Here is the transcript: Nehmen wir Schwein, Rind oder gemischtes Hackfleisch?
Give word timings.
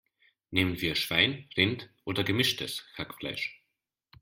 Nehmen 0.49 0.81
wir 0.81 0.95
Schwein, 0.95 1.47
Rind 1.55 1.91
oder 2.05 2.23
gemischtes 2.23 2.83
Hackfleisch? 2.97 3.61